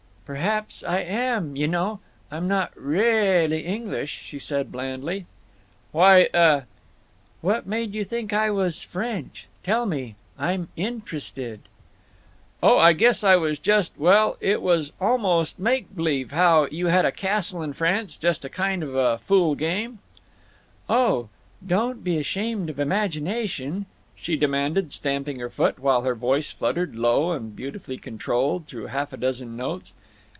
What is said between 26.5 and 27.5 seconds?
fluttered, low